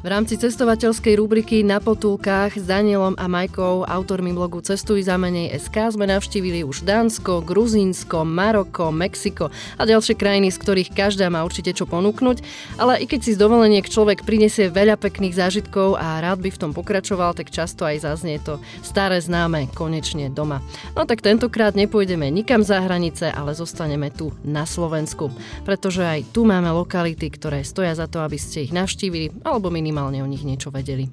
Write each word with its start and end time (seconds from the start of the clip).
V 0.00 0.08
rámci 0.08 0.40
cestovateľskej 0.40 1.20
rubriky 1.20 1.60
Na 1.60 1.76
potulkách 1.76 2.56
s 2.56 2.64
Danielom 2.64 3.20
a 3.20 3.28
Majkou, 3.28 3.84
autormi 3.84 4.32
blogu 4.32 4.64
Cestuj 4.64 5.04
za 5.04 5.20
menej 5.20 5.52
SK, 5.60 5.92
sme 5.92 6.08
navštívili 6.08 6.64
už 6.64 6.88
Dánsko, 6.88 7.44
Gruzínsko, 7.44 8.24
Maroko, 8.24 8.88
Mexiko 8.96 9.52
a 9.76 9.82
ďalšie 9.84 10.16
krajiny, 10.16 10.48
z 10.48 10.56
ktorých 10.56 10.96
každá 10.96 11.28
má 11.28 11.44
určite 11.44 11.76
čo 11.76 11.84
ponúknuť. 11.84 12.40
Ale 12.80 12.96
i 12.96 13.04
keď 13.04 13.20
si 13.20 13.36
z 13.36 13.44
dovoleniek 13.44 13.84
človek 13.84 14.24
prinesie 14.24 14.72
veľa 14.72 14.96
pekných 14.96 15.36
zážitkov 15.36 16.00
a 16.00 16.16
rád 16.24 16.40
by 16.40 16.48
v 16.48 16.60
tom 16.64 16.72
pokračoval, 16.72 17.36
tak 17.36 17.52
často 17.52 17.84
aj 17.84 18.00
zaznie 18.00 18.40
to 18.40 18.56
staré 18.80 19.20
známe 19.20 19.68
konečne 19.76 20.32
doma. 20.32 20.64
No 20.96 21.04
tak 21.04 21.20
tentokrát 21.20 21.76
nepôjdeme 21.76 22.32
nikam 22.32 22.64
za 22.64 22.80
hranice, 22.80 23.28
ale 23.28 23.52
zostaneme 23.52 24.08
tu 24.08 24.32
na 24.48 24.64
Slovensku. 24.64 25.28
Pretože 25.68 26.08
aj 26.08 26.32
tu 26.32 26.48
máme 26.48 26.72
lokality, 26.72 27.28
ktoré 27.28 27.68
stoja 27.68 27.92
za 27.92 28.08
to, 28.08 28.24
aby 28.24 28.40
ste 28.40 28.64
ich 28.64 28.72
navštívili 28.72 29.44
alebo 29.44 29.68
minimálne 29.68 29.89
minimálne 29.90 30.22
o 30.22 30.30
nich 30.30 30.46
niečo 30.46 30.70
vedeli. 30.70 31.10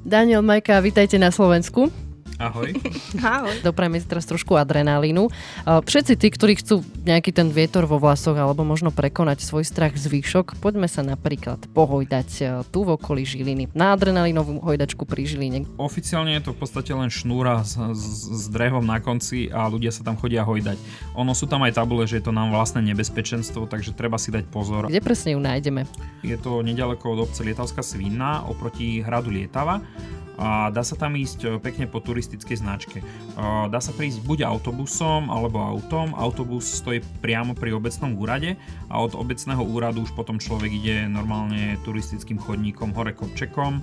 Daniel, 0.00 0.40
Majka, 0.40 0.80
vítajte 0.80 1.20
na 1.20 1.28
Slovensku. 1.28 1.92
Ahoj. 2.38 2.70
Ahoj. 3.18 3.66
Doprajme 3.66 3.98
si 3.98 4.06
teraz 4.06 4.22
trošku 4.22 4.54
adrenalínu. 4.54 5.26
Všetci 5.66 6.14
tí, 6.14 6.30
ktorí 6.30 6.54
chcú 6.62 6.86
nejaký 7.02 7.34
ten 7.34 7.50
vietor 7.50 7.82
vo 7.90 7.98
vlasoch 7.98 8.38
alebo 8.38 8.62
možno 8.62 8.94
prekonať 8.94 9.42
svoj 9.42 9.66
strach 9.66 9.98
z 9.98 10.06
výšok, 10.06 10.62
poďme 10.62 10.86
sa 10.86 11.02
napríklad 11.02 11.58
pohojdať 11.74 12.28
e, 12.38 12.42
tu 12.70 12.86
v 12.86 12.94
okolí 12.94 13.26
Žiliny. 13.26 13.74
Na 13.74 13.90
adrenalínovú 13.90 14.62
hojdačku 14.62 15.02
pri 15.02 15.26
Žiline. 15.26 15.66
Oficiálne 15.82 16.38
je 16.38 16.46
to 16.46 16.54
v 16.54 16.58
podstate 16.62 16.94
len 16.94 17.10
šnúra 17.10 17.66
s, 17.66 17.74
s, 17.74 18.30
s 18.30 18.44
drehom 18.54 18.86
na 18.86 19.02
konci 19.02 19.50
a 19.50 19.66
ľudia 19.66 19.90
sa 19.90 20.06
tam 20.06 20.14
chodia 20.14 20.46
hojdať. 20.46 20.78
Ono 21.18 21.34
sú 21.34 21.50
tam 21.50 21.66
aj 21.66 21.74
tabule, 21.74 22.06
že 22.06 22.22
je 22.22 22.30
to 22.30 22.32
nám 22.32 22.54
vlastné 22.54 22.86
nebezpečenstvo, 22.86 23.66
takže 23.66 23.98
treba 23.98 24.14
si 24.14 24.30
dať 24.30 24.46
pozor. 24.46 24.86
Kde 24.86 25.02
presne 25.02 25.34
ju 25.34 25.42
nájdeme? 25.42 25.90
Je 26.22 26.38
to 26.38 26.62
nedaleko 26.62 27.18
od 27.18 27.26
obce 27.26 27.42
Lietavská 27.42 27.82
Svinna 27.82 28.46
oproti 28.46 29.02
hradu 29.02 29.34
Lietava 29.34 29.82
a 30.38 30.70
dá 30.70 30.86
sa 30.86 30.94
tam 30.94 31.18
ísť 31.18 31.40
e, 31.42 31.48
pekne 31.58 31.90
po 31.90 31.98
turistickej 31.98 32.56
značke. 32.62 32.98
Dá 33.68 33.82
sa 33.82 33.90
prísť 33.90 34.22
buď 34.22 34.46
autobusom 34.46 35.28
alebo 35.28 35.58
autom. 35.58 36.14
Autobus 36.14 36.66
stojí 36.70 37.02
priamo 37.18 37.58
pri 37.58 37.74
obecnom 37.74 38.14
úrade 38.14 38.54
a 38.86 39.02
od 39.02 39.18
obecného 39.18 39.60
úradu 39.60 40.06
už 40.06 40.14
potom 40.14 40.38
človek 40.38 40.70
ide 40.70 40.96
normálne 41.10 41.74
turistickým 41.82 42.38
chodníkom 42.38 42.94
hore 42.94 43.10
kopčekom, 43.14 43.82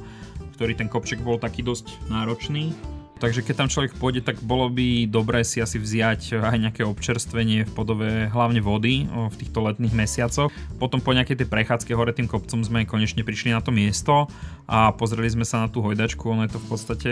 ktorý 0.56 0.74
ten 0.80 0.88
kopček 0.88 1.20
bol 1.20 1.36
taký 1.36 1.60
dosť 1.60 1.92
náročný 2.08 2.72
Takže 3.16 3.48
keď 3.48 3.56
tam 3.56 3.72
človek 3.72 3.96
pôjde, 3.96 4.28
tak 4.28 4.44
bolo 4.44 4.68
by 4.68 5.08
dobré 5.08 5.48
si 5.48 5.64
asi 5.64 5.80
vziať 5.80 6.36
aj 6.36 6.58
nejaké 6.60 6.84
občerstvenie 6.84 7.64
v 7.64 7.72
podobe 7.72 8.28
hlavne 8.28 8.60
vody 8.60 9.08
v 9.08 9.36
týchto 9.40 9.64
letných 9.64 9.96
mesiacoch. 9.96 10.52
Potom 10.76 11.00
po 11.00 11.16
nejakej 11.16 11.40
tej 11.40 11.48
prechádzke 11.48 11.96
hore 11.96 12.12
tým 12.12 12.28
kopcom 12.28 12.60
sme 12.60 12.84
konečne 12.84 13.24
prišli 13.24 13.56
na 13.56 13.64
to 13.64 13.72
miesto 13.72 14.28
a 14.68 14.92
pozreli 14.92 15.32
sme 15.32 15.48
sa 15.48 15.64
na 15.64 15.72
tú 15.72 15.80
hojdačku. 15.80 16.28
Ono 16.28 16.44
je 16.44 16.54
to 16.54 16.60
v 16.60 16.68
podstate 16.68 17.12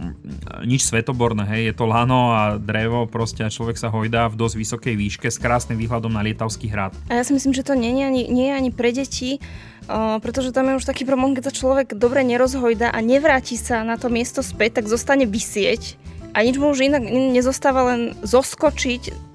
mm, 0.00 0.64
nič 0.64 0.88
svetoborné, 0.88 1.44
hej, 1.44 1.62
je 1.70 1.74
to 1.76 1.84
lano 1.84 2.32
a 2.32 2.56
drevo 2.56 3.04
proste 3.04 3.44
a 3.44 3.52
človek 3.52 3.76
sa 3.76 3.92
hojdá 3.92 4.32
v 4.32 4.40
dosť 4.40 4.56
vysokej 4.56 4.94
výške 4.96 5.28
s 5.28 5.36
krásnym 5.36 5.76
výhľadom 5.76 6.08
na 6.08 6.24
Lietavský 6.24 6.72
hrad. 6.72 6.96
A 7.12 7.20
ja 7.20 7.24
si 7.26 7.36
myslím, 7.36 7.52
že 7.52 7.66
to 7.66 7.76
nie 7.76 7.92
je 7.92 8.04
ani, 8.08 8.22
nie 8.32 8.46
je 8.48 8.54
ani 8.56 8.70
pre 8.72 8.96
deti, 8.96 9.44
O, 9.84 10.16
pretože 10.16 10.48
tam 10.48 10.72
je 10.72 10.80
už 10.80 10.88
taký 10.88 11.04
problém, 11.04 11.36
keď 11.36 11.52
sa 11.52 11.58
človek 11.60 11.92
dobre 11.92 12.24
nerozhojda 12.24 12.88
a 12.88 12.98
nevráti 13.04 13.60
sa 13.60 13.84
na 13.84 14.00
to 14.00 14.08
miesto 14.08 14.40
späť, 14.40 14.80
tak 14.80 14.88
zostane 14.88 15.28
vysieť 15.34 15.98
a 16.30 16.46
nič 16.46 16.54
mu 16.62 16.70
už 16.70 16.86
inak 16.86 17.02
nezostáva 17.10 17.90
len 17.90 18.14
zoskočiť 18.22 19.34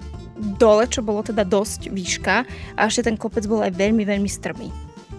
dole, 0.56 0.88
čo 0.88 1.04
bolo 1.04 1.20
teda 1.20 1.44
dosť 1.44 1.92
výška 1.92 2.48
a 2.80 2.82
ešte 2.88 3.12
ten 3.12 3.20
kopec 3.20 3.44
bol 3.44 3.60
aj 3.60 3.76
veľmi, 3.76 4.08
veľmi 4.08 4.32
strmý. 4.32 4.72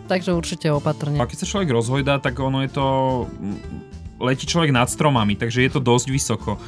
Takže 0.08 0.34
určite 0.34 0.66
opatrne. 0.72 1.20
A 1.20 1.28
keď 1.28 1.44
sa 1.44 1.46
človek 1.46 1.70
rozhojda, 1.70 2.18
tak 2.18 2.40
ono 2.40 2.64
je 2.66 2.70
to 2.72 2.86
letí 4.20 4.44
človek 4.44 4.70
nad 4.70 4.86
stromami, 4.86 5.34
takže 5.34 5.64
je 5.64 5.70
to 5.72 5.80
dosť 5.80 6.06
vysoko. 6.12 6.60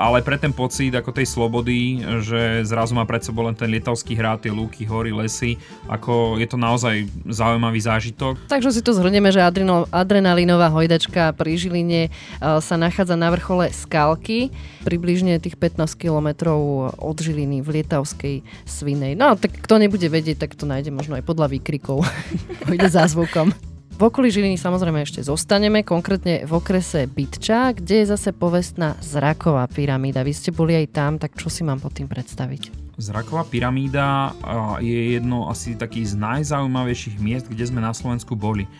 Ale 0.00 0.24
pre 0.24 0.40
ten 0.40 0.48
pocit 0.48 0.96
ako 0.96 1.12
tej 1.12 1.28
slobody, 1.28 2.00
že 2.24 2.64
zrazu 2.64 2.96
má 2.96 3.04
pred 3.04 3.20
sebou 3.20 3.44
len 3.44 3.52
ten 3.52 3.68
lietavský 3.68 4.16
hrad, 4.16 4.40
tie 4.40 4.48
lúky, 4.48 4.88
hory, 4.88 5.12
lesy, 5.12 5.60
ako 5.92 6.40
je 6.40 6.48
to 6.48 6.56
naozaj 6.56 7.04
zaujímavý 7.28 7.76
zážitok. 7.76 8.48
Takže 8.48 8.72
si 8.72 8.80
to 8.80 8.96
zhrnieme, 8.96 9.28
že 9.28 9.44
adrenalinová 9.92 10.72
hojdačka 10.72 11.36
pri 11.36 11.60
Žiline 11.60 12.08
sa 12.40 12.80
nachádza 12.80 13.20
na 13.20 13.28
vrchole 13.28 13.68
Skalky, 13.68 14.48
približne 14.88 15.36
tých 15.36 15.60
15 15.60 15.84
kilometrov 16.00 16.96
od 16.96 17.16
Žiliny 17.20 17.60
v 17.60 17.68
Lietavskej 17.80 18.40
Svinej. 18.64 19.20
No 19.20 19.36
tak 19.36 19.52
kto 19.52 19.76
nebude 19.76 20.08
vedieť, 20.08 20.48
tak 20.48 20.56
to 20.56 20.64
nájde 20.64 20.88
možno 20.88 21.20
aj 21.20 21.28
podľa 21.28 21.52
výkrikov. 21.52 22.08
Pôjde 22.64 22.88
za 22.88 23.04
zvukom. 23.04 23.52
V 23.98 24.06
okolí 24.06 24.30
Žiliny 24.30 24.54
samozrejme 24.54 25.02
ešte 25.02 25.26
zostaneme, 25.26 25.82
konkrétne 25.82 26.46
v 26.46 26.52
okrese 26.54 27.10
Bytča, 27.10 27.74
kde 27.74 28.06
je 28.06 28.14
zase 28.14 28.30
povestná 28.30 28.94
zraková 29.02 29.66
pyramída. 29.66 30.22
Vy 30.22 30.38
ste 30.38 30.54
boli 30.54 30.78
aj 30.78 30.86
tam, 30.94 31.18
tak 31.18 31.34
čo 31.34 31.50
si 31.50 31.66
mám 31.66 31.82
pod 31.82 31.98
tým 31.98 32.06
predstaviť? 32.06 32.94
Zraková 32.94 33.42
pyramída 33.42 34.38
je 34.78 35.18
jedno 35.18 35.50
asi 35.50 35.74
takých 35.74 36.14
z 36.14 36.22
najzaujímavejších 36.22 37.18
miest, 37.18 37.50
kde 37.50 37.66
sme 37.66 37.82
na 37.82 37.90
Slovensku 37.90 38.38
boli. 38.38 38.70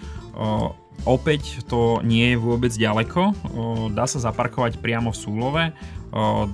Opäť 1.02 1.66
to 1.66 1.98
nie 2.06 2.30
je 2.30 2.38
vôbec 2.38 2.70
ďaleko, 2.70 3.34
dá 3.98 4.06
sa 4.06 4.22
zaparkovať 4.22 4.78
priamo 4.78 5.10
v 5.10 5.18
Súlove, 5.18 5.64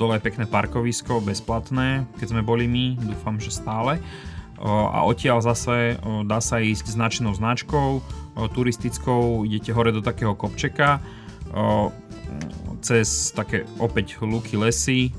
dole 0.00 0.16
je 0.16 0.24
pekné 0.24 0.48
parkovisko, 0.48 1.20
bezplatné, 1.20 2.08
keď 2.16 2.32
sme 2.32 2.40
boli 2.40 2.64
my, 2.64 2.96
dúfam, 2.96 3.36
že 3.36 3.52
stále 3.52 4.00
a 4.64 5.04
odtiaľ 5.04 5.44
zase 5.44 6.00
dá 6.24 6.40
sa 6.40 6.64
ísť 6.64 6.96
značnou 6.96 7.36
značkou, 7.36 8.00
turistickou, 8.34 9.46
idete 9.46 9.70
hore 9.70 9.94
do 9.94 10.02
takého 10.02 10.34
kopčeka, 10.34 10.98
cez 12.84 13.32
také 13.32 13.64
opäť 13.80 14.20
lúky 14.20 14.60
lesy. 14.60 15.14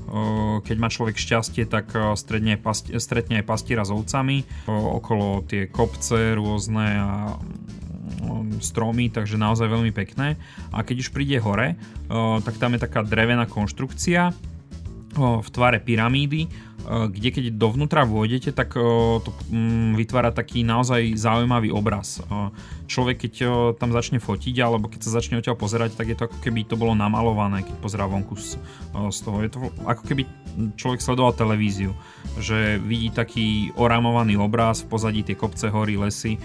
Keď 0.62 0.76
má 0.78 0.86
človek 0.86 1.18
šťastie, 1.18 1.66
tak 1.66 1.90
pasti- 2.62 2.94
stretne 3.00 3.42
aj 3.42 3.48
pastiera 3.48 3.82
s 3.82 3.90
ovcami. 3.90 4.44
Okolo 4.70 5.42
tie 5.48 5.66
kopce 5.66 6.36
rôzne 6.38 6.86
a 7.00 7.10
stromy, 8.62 9.10
takže 9.10 9.34
naozaj 9.34 9.66
veľmi 9.66 9.90
pekné. 9.90 10.38
A 10.70 10.86
keď 10.86 11.08
už 11.08 11.12
príde 11.12 11.42
hore, 11.42 11.74
tak 12.44 12.54
tam 12.60 12.76
je 12.76 12.84
taká 12.84 13.02
drevená 13.02 13.50
konštrukcia 13.50 14.30
v 15.16 15.48
tvare 15.48 15.80
pyramídy, 15.80 16.48
Eh, 16.86 17.10
kde 17.10 17.28
keď 17.34 17.44
dovnútra 17.58 18.06
vôjdete, 18.06 18.54
tak 18.54 18.78
eh, 18.78 18.82
to 19.18 19.30
mm, 19.50 19.98
vytvára 19.98 20.30
taký 20.30 20.62
naozaj 20.62 21.18
zaujímavý 21.18 21.74
obraz. 21.74 22.22
Eh, 22.22 22.48
človek, 22.86 23.26
keď 23.26 23.34
tam 23.82 23.90
začne 23.90 24.22
fotiť, 24.22 24.54
alebo 24.62 24.86
keď 24.86 25.02
sa 25.02 25.18
začne 25.18 25.42
odtiaľ 25.42 25.58
pozerať, 25.58 25.98
tak 25.98 26.14
je 26.14 26.16
to 26.16 26.30
ako 26.30 26.38
keby 26.38 26.62
to 26.62 26.78
bolo 26.78 26.94
namalované, 26.94 27.66
keď 27.66 27.74
pozerá 27.82 28.06
vonku 28.06 28.38
z 28.38 29.18
toho. 29.26 29.42
Je 29.42 29.50
to 29.50 29.58
ako 29.82 30.02
keby 30.06 30.22
človek 30.78 31.02
sledoval 31.02 31.34
televíziu, 31.34 31.90
že 32.38 32.78
vidí 32.78 33.10
taký 33.10 33.74
oramovaný 33.74 34.38
obraz, 34.38 34.86
v 34.86 34.94
pozadí 34.94 35.20
tie 35.26 35.34
kopce, 35.34 35.66
hory, 35.66 35.98
lesy 35.98 36.38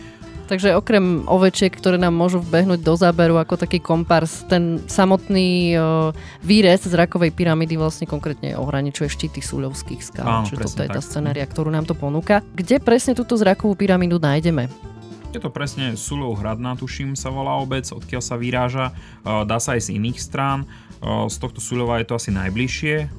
Takže 0.47 0.75
okrem 0.75 1.25
ovečiek, 1.25 1.71
ktoré 1.71 1.95
nám 1.95 2.13
môžu 2.15 2.43
vbehnúť 2.43 2.83
do 2.83 2.93
záberu 2.95 3.39
ako 3.39 3.55
taký 3.55 3.79
kompars, 3.79 4.43
ten 4.45 4.83
samotný 4.85 5.75
uh, 5.75 6.11
výrez 6.43 6.83
z 6.83 6.93
rakovej 6.93 7.31
pyramídy 7.31 7.79
vlastne 7.79 8.05
konkrétne 8.05 8.59
ohraničuje 8.59 9.07
štíty 9.07 9.39
súľovských 9.39 10.01
skál. 10.03 10.45
Čiže 10.47 10.61
toto 10.67 10.81
je 10.83 10.89
tá 10.91 11.01
scenéria, 11.01 11.47
ktorú 11.47 11.71
nám 11.71 11.87
to 11.87 11.95
ponúka. 11.95 12.43
Kde 12.53 12.83
presne 12.83 13.15
túto 13.15 13.39
zrakovú 13.39 13.73
pyramídu 13.79 14.19
nájdeme? 14.19 14.91
Je 15.31 15.39
to 15.39 15.47
presne 15.47 15.95
Sulov 15.95 16.43
hradná, 16.43 16.75
tuším 16.75 17.15
sa 17.15 17.31
volá 17.31 17.55
obec, 17.55 17.87
odkiaľ 17.87 18.19
sa 18.19 18.35
vyráža. 18.35 18.91
Dá 19.23 19.63
sa 19.63 19.79
aj 19.79 19.87
z 19.87 19.95
iných 19.95 20.19
strán. 20.19 20.67
Z 21.01 21.35
tohto 21.39 21.63
Sulova 21.63 22.03
je 22.03 22.11
to 22.11 22.19
asi 22.19 22.35
najbližšie. 22.35 23.15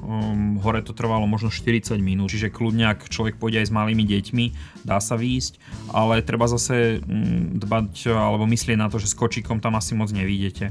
Hore 0.61 0.85
to 0.85 0.93
trvalo 0.93 1.25
možno 1.25 1.49
40 1.49 1.97
minút, 1.97 2.29
čiže 2.29 2.53
kľudne, 2.53 2.85
ak 2.85 3.09
človek 3.09 3.41
pôjde 3.41 3.65
aj 3.65 3.67
s 3.67 3.73
malými 3.73 4.05
deťmi, 4.05 4.45
dá 4.85 5.01
sa 5.01 5.17
výjsť, 5.17 5.57
ale 5.89 6.21
treba 6.21 6.45
zase 6.45 7.01
mm, 7.01 7.57
dbať 7.65 8.13
alebo 8.13 8.45
myslieť 8.45 8.77
na 8.77 8.93
to, 8.93 9.01
že 9.01 9.09
s 9.09 9.17
kočíkom 9.17 9.57
tam 9.57 9.73
asi 9.73 9.97
moc 9.97 10.13
nevídete. 10.13 10.69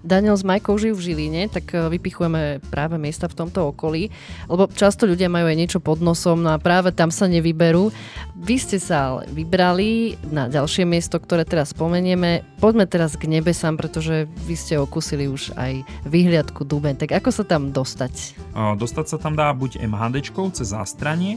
Daniel 0.00 0.36
s 0.36 0.44
Majkou 0.44 0.80
žijú 0.80 0.96
v 0.96 1.04
Žiline, 1.12 1.42
tak 1.52 1.76
e, 1.76 1.92
vypichujeme 1.92 2.64
práve 2.72 2.96
miesta 2.96 3.28
v 3.28 3.36
tomto 3.36 3.68
okolí, 3.68 4.08
lebo 4.48 4.64
často 4.72 5.04
ľudia 5.04 5.28
majú 5.28 5.46
aj 5.48 5.56
niečo 5.56 5.78
pod 5.80 6.00
nosom 6.00 6.40
no 6.40 6.56
a 6.56 6.62
práve 6.62 6.92
tam 6.92 7.12
sa 7.12 7.28
nevyberú. 7.28 7.92
Vy 8.40 8.56
ste 8.56 8.78
sa 8.80 9.12
ale 9.12 9.28
vybrali 9.28 10.16
na 10.32 10.48
ďalšie 10.48 10.88
miesto, 10.88 11.20
ktoré 11.20 11.44
teraz 11.44 11.76
spomenieme. 11.76 12.40
Poďme 12.58 12.88
teraz 12.88 13.16
k 13.20 13.28
nebesám, 13.28 13.76
pretože 13.76 14.24
vy 14.48 14.56
ste 14.56 14.80
okusili 14.80 15.28
už 15.28 15.52
aj 15.60 15.84
vyhliadku 16.08 16.64
Duben. 16.64 16.96
Tak 16.96 17.20
ako 17.20 17.30
sa 17.32 17.44
tam 17.44 17.68
dostať? 17.68 18.40
Dostať 18.56 19.06
sa 19.12 19.16
tam 19.20 19.36
dá 19.36 19.52
buď 19.52 19.84
MHD 19.84 20.32
cez 20.56 20.72
zástranie, 20.72 21.36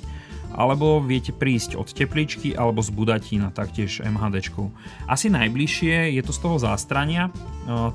alebo 0.54 1.02
viete 1.02 1.34
prísť 1.34 1.76
od 1.76 1.90
Tepličky 1.90 2.54
alebo 2.54 2.80
z 2.80 2.94
Budatína, 2.94 3.50
taktiež 3.52 4.00
MHD. 4.06 4.54
Asi 5.10 5.28
najbližšie 5.34 6.14
je 6.14 6.22
to 6.24 6.32
z 6.32 6.40
toho 6.40 6.58
zástrania, 6.62 7.34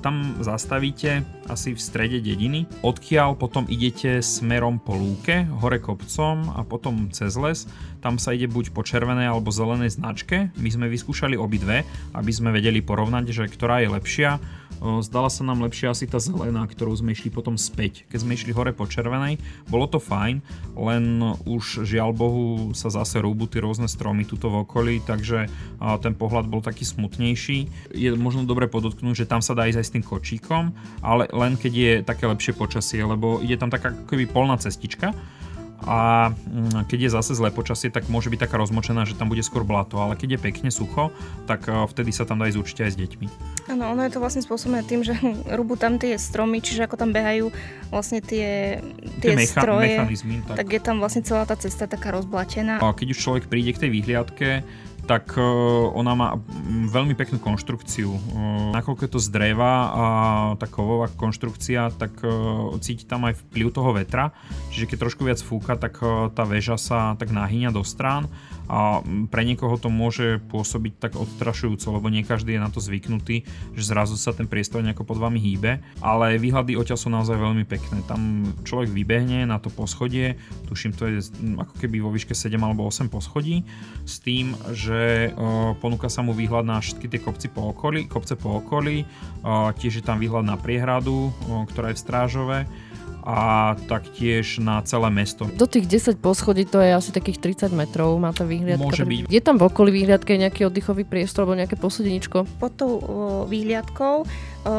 tam 0.02 0.38
zastavíte 0.42 1.22
asi 1.48 1.72
v 1.72 1.80
strede 1.80 2.18
dediny, 2.20 2.68
odkiaľ 2.84 3.38
potom 3.38 3.64
idete 3.70 4.20
smerom 4.20 4.76
po 4.82 4.96
lúke, 4.96 5.48
hore 5.64 5.80
kopcom 5.80 6.52
a 6.56 6.64
potom 6.64 7.08
cez 7.12 7.32
les. 7.40 7.64
Tam 7.98 8.16
sa 8.16 8.32
ide 8.32 8.46
buď 8.46 8.70
po 8.70 8.86
červenej 8.86 9.28
alebo 9.30 9.50
zelenej 9.50 9.98
značke. 9.98 10.54
My 10.54 10.68
sme 10.70 10.86
vyskúšali 10.86 11.34
obidve, 11.34 11.82
aby 12.14 12.32
sme 12.32 12.54
vedeli 12.54 12.78
porovnať, 12.80 13.24
že 13.30 13.44
ktorá 13.50 13.82
je 13.82 13.88
lepšia 13.90 14.38
Zdala 14.78 15.26
sa 15.26 15.42
nám 15.42 15.66
lepšia 15.66 15.90
asi 15.90 16.06
tá 16.06 16.22
zelená, 16.22 16.62
ktorou 16.62 16.94
sme 16.94 17.10
išli 17.10 17.34
potom 17.34 17.58
späť. 17.58 18.06
Keď 18.14 18.18
sme 18.22 18.38
išli 18.38 18.54
hore 18.54 18.70
po 18.70 18.86
červenej, 18.86 19.42
bolo 19.66 19.90
to 19.90 19.98
fajn, 19.98 20.38
len 20.78 21.34
už 21.42 21.82
žiaľ 21.82 22.14
Bohu 22.14 22.70
sa 22.78 22.86
zase 22.86 23.18
rúbu 23.18 23.50
tie 23.50 23.58
rôzne 23.58 23.90
stromy 23.90 24.22
tuto 24.22 24.46
v 24.46 24.62
okolí, 24.62 25.02
takže 25.02 25.50
ten 25.98 26.14
pohľad 26.14 26.46
bol 26.46 26.62
taký 26.62 26.86
smutnejší. 26.86 27.90
Je 27.90 28.14
možno 28.14 28.46
dobre 28.46 28.70
podotknúť, 28.70 29.26
že 29.26 29.30
tam 29.30 29.42
sa 29.42 29.58
dá 29.58 29.66
ísť 29.66 29.82
aj 29.82 29.86
s 29.90 29.94
tým 29.98 30.04
kočíkom, 30.06 30.70
ale 31.02 31.26
len 31.34 31.58
keď 31.58 31.72
je 31.74 31.92
také 32.06 32.30
lepšie 32.30 32.54
počasie, 32.54 33.02
lebo 33.02 33.42
ide 33.42 33.58
tam 33.58 33.74
taká 33.74 33.90
keby 34.06 34.30
polná 34.30 34.54
cestička, 34.62 35.10
a 35.86 36.30
mm, 36.34 36.90
keď 36.90 36.98
je 37.06 37.10
zase 37.14 37.32
zlé 37.38 37.54
počasie, 37.54 37.86
tak 37.86 38.10
môže 38.10 38.26
byť 38.34 38.40
taká 38.42 38.58
rozmočená, 38.58 39.06
že 39.06 39.14
tam 39.14 39.30
bude 39.30 39.46
skôr 39.46 39.62
blato, 39.62 40.02
ale 40.02 40.18
keď 40.18 40.34
je 40.34 40.40
pekne 40.42 40.70
sucho, 40.74 41.14
tak 41.46 41.70
e, 41.70 41.86
vtedy 41.86 42.10
sa 42.10 42.26
tam 42.26 42.42
dá 42.42 42.50
ísť 42.50 42.58
určite 42.58 42.82
aj 42.82 42.92
s 42.92 42.96
deťmi. 42.98 43.26
Áno, 43.70 43.94
ono 43.94 44.02
je 44.02 44.10
to 44.10 44.18
vlastne 44.18 44.42
spôsobené 44.42 44.82
tým, 44.82 45.06
že 45.06 45.14
rúbu 45.58 45.78
tam 45.78 46.02
tie 46.02 46.18
stromy, 46.18 46.58
čiže 46.58 46.90
ako 46.90 46.98
tam 46.98 47.14
behajú 47.14 47.54
vlastne 47.94 48.18
tie, 48.18 48.82
tie, 49.22 49.32
tie 49.32 49.38
mecha- 49.38 49.62
stroje, 49.62 49.94
mechanizmy, 50.02 50.36
tak... 50.42 50.54
tak 50.58 50.68
je 50.74 50.80
tam 50.82 50.96
vlastne 50.98 51.22
celá 51.22 51.46
tá 51.46 51.54
cesta 51.54 51.86
taká 51.86 52.10
rozblatená. 52.10 52.82
A 52.82 52.90
keď 52.90 53.14
už 53.14 53.18
človek 53.22 53.44
príde 53.46 53.70
k 53.70 53.86
tej 53.86 53.90
výhliadke, 53.94 54.48
tak 55.08 55.40
e, 55.40 55.42
ona 55.96 56.12
má 56.12 56.28
veľmi 56.92 57.16
peknú 57.16 57.40
konštrukciu. 57.40 58.12
E, 58.12 58.20
nakoľko 58.76 59.08
je 59.08 59.12
to 59.16 59.20
z 59.24 59.28
dreva 59.32 59.72
a 59.88 60.04
tá 60.60 60.68
kovová 60.68 61.08
konštrukcia, 61.08 61.96
tak 61.96 62.20
e, 62.20 62.28
cíti 62.84 63.08
tam 63.08 63.24
aj 63.24 63.40
vplyv 63.48 63.72
toho 63.72 63.96
vetra, 63.96 64.36
čiže 64.68 64.84
keď 64.84 64.96
trošku 65.08 65.24
viac 65.24 65.40
fúka, 65.40 65.80
tak 65.80 65.96
tá 66.36 66.44
väža 66.44 66.76
sa 66.76 67.16
tak 67.16 67.32
nahýňa 67.32 67.72
do 67.72 67.80
strán 67.80 68.28
a 68.68 69.00
pre 69.32 69.48
niekoho 69.48 69.80
to 69.80 69.88
môže 69.88 70.44
pôsobiť 70.52 71.00
tak 71.00 71.12
odstrašujúco, 71.16 71.88
lebo 71.88 72.12
nie 72.12 72.20
každý 72.20 72.60
je 72.60 72.60
na 72.60 72.68
to 72.68 72.84
zvyknutý, 72.84 73.48
že 73.72 73.82
zrazu 73.88 74.20
sa 74.20 74.36
ten 74.36 74.44
priestor 74.44 74.84
nejako 74.84 75.08
pod 75.08 75.18
vami 75.18 75.40
hýbe, 75.40 75.80
ale 76.04 76.36
výhľady 76.36 76.76
odtiaľ 76.76 77.00
sú 77.00 77.08
naozaj 77.08 77.40
veľmi 77.40 77.64
pekné. 77.64 78.04
Tam 78.04 78.44
človek 78.68 78.92
vybehne 78.92 79.48
na 79.48 79.56
to 79.56 79.72
poschodie, 79.72 80.36
tuším 80.68 80.92
to 80.92 81.08
je 81.08 81.32
ako 81.56 81.74
keby 81.80 82.04
vo 82.04 82.12
výške 82.12 82.36
7 82.36 82.60
alebo 82.60 82.84
8 82.84 83.08
poschodí, 83.08 83.64
s 84.04 84.20
tým, 84.20 84.52
že 84.76 84.97
ponúka 85.78 86.08
sa 86.12 86.20
mu 86.24 86.32
výhľad 86.36 86.64
na 86.66 86.78
všetky 86.78 87.06
tie 87.08 87.20
kopci 87.20 87.48
po 87.50 87.72
okolí, 87.72 88.06
kopce 88.06 88.34
po 88.34 88.62
okolí, 88.62 89.04
tiež 89.78 90.00
je 90.00 90.04
tam 90.04 90.18
výhľad 90.22 90.46
na 90.46 90.56
priehradu, 90.56 91.32
ktorá 91.70 91.92
je 91.92 91.98
v 91.98 92.02
Strážove 92.02 92.58
a 93.28 93.74
taktiež 93.92 94.56
na 94.56 94.80
celé 94.88 95.12
mesto. 95.12 95.44
Do 95.52 95.68
tých 95.68 95.84
10 95.84 96.16
poschodí 96.16 96.64
to 96.64 96.80
je 96.80 96.96
asi 96.96 97.12
takých 97.12 97.60
30 97.68 97.76
metrov, 97.76 98.16
má 98.16 98.32
tá 98.32 98.48
výhliadka. 98.48 98.80
Môže 98.80 99.04
byť. 99.04 99.28
Je 99.28 99.42
tam 99.44 99.60
v 99.60 99.68
okolí 99.68 99.92
výhliadke 99.92 100.32
nejaký 100.40 100.64
oddychový 100.64 101.04
priestor 101.04 101.44
alebo 101.44 101.60
nejaké 101.60 101.76
posedeničko? 101.76 102.48
Pod 102.56 102.72
tou 102.80 102.96
o, 102.96 103.00
výhliadkou 103.44 104.24
o, 104.24 104.26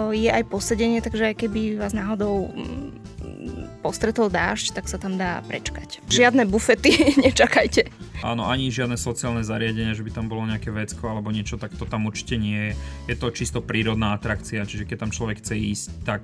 je 0.09 0.33
aj 0.33 0.49
posedenie, 0.49 0.97
takže 1.05 1.29
aj 1.29 1.35
keby 1.45 1.77
vás 1.77 1.93
náhodou 1.93 2.49
mm, 2.49 3.85
postretol 3.85 4.33
dážď, 4.33 4.81
tak 4.81 4.89
sa 4.89 4.97
tam 4.97 5.21
dá 5.21 5.45
prečkať. 5.45 6.01
Žiadne 6.09 6.49
bufety, 6.49 6.89
nečakajte. 7.29 7.85
Áno, 8.19 8.51
ani 8.51 8.67
žiadne 8.67 8.99
sociálne 8.99 9.47
zariadenie, 9.47 9.95
že 9.95 10.03
by 10.03 10.11
tam 10.11 10.27
bolo 10.27 10.43
nejaké 10.43 10.75
vecko 10.75 11.07
alebo 11.07 11.31
niečo, 11.31 11.55
tak 11.55 11.71
to 11.79 11.87
tam 11.87 12.03
určite 12.03 12.35
nie 12.35 12.71
je. 12.71 12.71
Je 13.11 13.15
to 13.15 13.31
čisto 13.31 13.63
prírodná 13.63 14.11
atrakcia, 14.11 14.67
čiže 14.67 14.83
keď 14.83 15.07
tam 15.07 15.11
človek 15.15 15.39
chce 15.39 15.55
ísť, 15.55 15.87
tak 16.03 16.23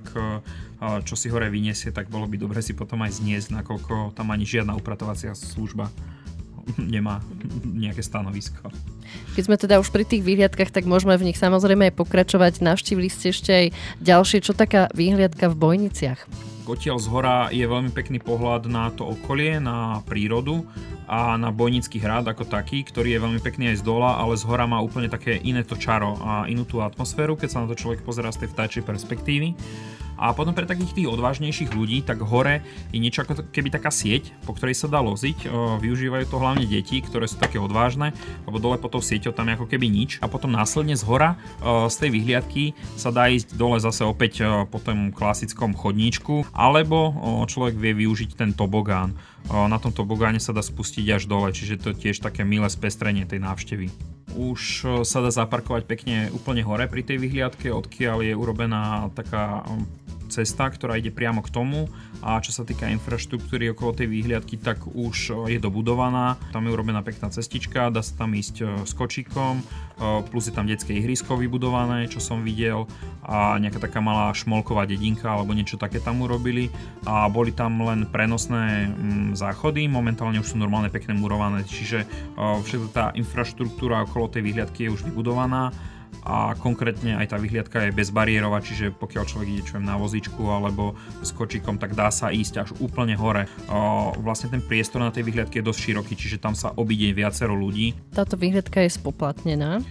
čo 1.07 1.15
si 1.15 1.31
hore 1.31 1.47
vyniesie, 1.47 1.95
tak 1.95 2.11
bolo 2.11 2.27
by 2.27 2.35
dobre 2.35 2.59
si 2.59 2.75
potom 2.75 2.99
aj 2.99 3.23
zniesť, 3.23 3.55
nakoľko 3.63 4.11
tam 4.11 4.27
ani 4.35 4.43
žiadna 4.43 4.75
upratovacia 4.75 5.31
služba 5.31 5.87
nemá 6.81 7.21
nejaké 7.61 8.01
stanovisko. 8.01 8.73
Keď 9.37 9.43
sme 9.45 9.55
teda 9.55 9.77
už 9.77 9.93
pri 9.93 10.01
tých 10.01 10.25
výhliadkach, 10.25 10.73
tak 10.73 10.89
môžeme 10.89 11.13
v 11.15 11.29
nich 11.31 11.37
samozrejme 11.37 11.93
aj 11.93 11.95
pokračovať. 11.95 12.65
Navštívili 12.65 13.07
ste 13.07 13.29
ešte 13.31 13.51
aj 13.53 13.67
ďalšie, 14.01 14.41
čo 14.41 14.57
taká 14.57 14.89
výhliadka 14.91 15.45
v 15.47 15.55
Bojniciach? 15.61 16.25
Odtiaľ 16.65 16.97
z 16.97 17.07
hora 17.13 17.37
je 17.53 17.61
veľmi 17.61 17.93
pekný 17.93 18.17
pohľad 18.17 18.65
na 18.65 18.89
to 18.89 19.05
okolie, 19.05 19.61
na 19.61 20.01
prírodu 20.01 20.65
a 21.05 21.37
na 21.37 21.53
Bojnický 21.53 22.01
hrad 22.01 22.25
ako 22.25 22.49
taký, 22.49 22.81
ktorý 22.81 23.13
je 23.13 23.23
veľmi 23.23 23.41
pekný 23.41 23.69
aj 23.69 23.79
z 23.79 23.83
dola, 23.85 24.17
ale 24.17 24.33
z 24.33 24.49
hora 24.49 24.65
má 24.65 24.81
úplne 24.81 25.05
také 25.05 25.37
iné 25.45 25.61
to 25.61 25.77
čaro 25.77 26.17
a 26.25 26.49
inú 26.49 26.65
tú 26.65 26.81
atmosféru, 26.81 27.37
keď 27.37 27.49
sa 27.53 27.61
na 27.61 27.69
to 27.69 27.77
človek 27.77 28.01
pozerá 28.01 28.33
z 28.33 28.45
tej 28.45 28.49
vtáčej 28.57 28.81
perspektívy. 28.81 29.53
A 30.15 30.31
potom 30.31 30.55
pre 30.55 30.67
takých 30.67 30.95
tých 30.95 31.11
odvážnejších 31.11 31.75
ľudí, 31.75 32.03
tak 32.03 32.23
hore 32.23 32.63
je 32.91 32.99
niečo 32.99 33.23
ako 33.23 33.51
keby 33.51 33.69
taká 33.71 33.91
sieť, 33.91 34.31
po 34.47 34.55
ktorej 34.55 34.75
sa 34.75 34.87
dá 34.87 35.03
loziť. 35.03 35.47
Využívajú 35.83 36.25
to 36.31 36.39
hlavne 36.39 36.65
deti, 36.67 37.03
ktoré 37.03 37.27
sú 37.27 37.35
také 37.39 37.59
odvážne, 37.59 38.15
lebo 38.47 38.57
dole 38.59 38.79
pod 38.79 38.95
tou 38.95 39.03
sieťou 39.03 39.35
tam 39.35 39.51
je 39.51 39.59
ako 39.59 39.67
keby 39.67 39.87
nič. 39.91 40.17
A 40.23 40.31
potom 40.31 40.51
následne 40.51 40.95
z 40.95 41.03
hora 41.03 41.35
z 41.63 41.95
tej 41.99 42.09
vyhliadky 42.15 42.77
sa 42.95 43.11
dá 43.11 43.27
ísť 43.27 43.59
dole 43.59 43.77
zase 43.79 44.07
opäť 44.07 44.47
po 44.71 44.79
tom 44.79 45.11
klasickom 45.11 45.75
chodníčku, 45.75 46.47
alebo 46.55 47.15
človek 47.45 47.75
vie 47.75 47.93
využiť 48.05 48.39
ten 48.39 48.51
tobogán. 48.55 49.13
Na 49.45 49.77
tom 49.77 49.93
tobogáne 49.93 50.41
sa 50.41 50.55
dá 50.55 50.65
spustiť 50.65 51.05
až 51.21 51.29
dole, 51.29 51.53
čiže 51.53 51.77
to 51.77 51.93
je 51.93 52.09
tiež 52.09 52.23
také 52.23 52.41
milé 52.41 52.65
spestrenie 52.71 53.27
tej 53.27 53.43
návštevy 53.43 53.91
už 54.35 54.83
sa 55.07 55.23
dá 55.23 55.31
zaparkovať 55.31 55.87
pekne 55.87 56.27
úplne 56.35 56.59
hore 56.59 56.91
pri 56.91 57.07
tej 57.07 57.23
vyhliadke, 57.23 57.71
odkiaľ 57.71 58.19
je 58.19 58.33
urobená 58.35 59.07
taká 59.15 59.63
cesta, 60.27 60.67
ktorá 60.69 60.97
ide 60.97 61.13
priamo 61.13 61.41
k 61.45 61.53
tomu 61.53 61.87
a 62.25 62.41
čo 62.41 62.49
sa 62.49 62.65
týka 62.65 62.89
infraštruktúry 62.89 63.69
okolo 63.71 63.93
tej 63.93 64.09
výhliadky, 64.09 64.57
tak 64.57 64.83
už 64.89 65.47
je 65.49 65.59
dobudovaná. 65.61 66.39
Tam 66.49 66.65
je 66.65 66.73
urobená 66.73 67.05
pekná 67.05 67.29
cestička, 67.29 67.93
dá 67.93 68.01
sa 68.01 68.25
tam 68.25 68.33
ísť 68.33 68.55
e, 68.61 68.65
s 68.81 68.97
kočíkom, 68.97 69.61
e, 69.61 69.63
plus 70.29 70.49
je 70.49 70.53
tam 70.55 70.65
detské 70.65 70.97
ihrisko 70.97 71.37
vybudované, 71.37 72.09
čo 72.09 72.17
som 72.17 72.41
videl 72.41 72.89
a 73.21 73.57
nejaká 73.61 73.77
taká 73.77 74.01
malá 74.01 74.33
šmolková 74.33 74.89
dedinka 74.89 75.29
alebo 75.29 75.53
niečo 75.53 75.77
také 75.77 76.01
tam 76.01 76.21
urobili 76.25 76.73
a 77.05 77.29
boli 77.29 77.53
tam 77.53 77.81
len 77.85 78.09
prenosné 78.09 78.89
mm, 78.89 79.37
záchody, 79.37 79.85
momentálne 79.85 80.41
už 80.41 80.53
sú 80.53 80.57
normálne 80.57 80.89
pekné 80.89 81.13
murované, 81.13 81.61
čiže 81.65 82.05
e, 82.05 82.07
všetká 82.37 82.89
tá 82.95 83.05
infraštruktúra 83.13 84.07
okolo 84.07 84.31
tej 84.31 84.45
výhliadky 84.45 84.87
je 84.87 84.93
už 84.93 85.05
vybudovaná 85.11 85.73
a 86.23 86.55
konkrétne 86.55 87.17
aj 87.19 87.33
tá 87.33 87.37
vyhliadka 87.41 87.89
je 87.89 87.97
bezbariérová, 87.97 88.63
čiže 88.63 88.95
pokiaľ 88.95 89.23
človek 89.25 89.47
ide 89.49 89.63
čo 89.65 89.81
na 89.81 89.99
vozičku 89.99 90.41
alebo 90.47 90.95
s 91.19 91.35
kočíkom, 91.35 91.75
tak 91.81 91.97
dá 91.97 92.13
sa 92.13 92.31
ísť 92.31 92.53
až 92.63 92.69
úplne 92.79 93.17
hore. 93.17 93.49
Vlastne 94.21 94.53
ten 94.53 94.63
priestor 94.63 95.03
na 95.03 95.11
tej 95.11 95.27
vyhliadke 95.27 95.59
je 95.59 95.67
dosť 95.67 95.79
široký, 95.81 96.13
čiže 96.15 96.37
tam 96.39 96.55
sa 96.55 96.71
obíde 96.77 97.11
viacero 97.11 97.57
ľudí. 97.57 97.97
Táto 98.13 98.39
vyhliadka 98.39 98.85
je 98.85 98.95
spoplatnená? 98.95 99.81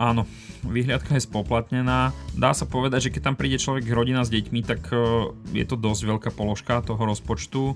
Áno, 0.00 0.24
vyhliadka 0.64 1.18
je 1.18 1.26
spoplatnená. 1.26 2.14
Dá 2.32 2.50
sa 2.54 2.64
povedať, 2.64 3.08
že 3.08 3.12
keď 3.12 3.22
tam 3.32 3.36
príde 3.36 3.58
človek 3.58 3.84
rodina 3.90 4.22
s 4.22 4.30
deťmi, 4.30 4.60
tak 4.64 4.88
e, 4.94 5.30
je 5.52 5.64
to 5.66 5.74
dosť 5.74 6.02
veľká 6.06 6.30
položka 6.32 6.80
toho 6.86 7.02
rozpočtu. 7.02 7.62
E, 7.72 7.74